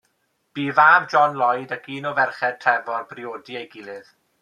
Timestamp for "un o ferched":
1.99-2.59